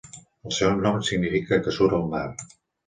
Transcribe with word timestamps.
El 0.51 0.55
seu 0.61 0.73
nom 0.85 0.97
significa 1.11 1.63
'que 1.65 1.79
sura 1.79 1.99
al 2.03 2.13
mar'. 2.17 2.53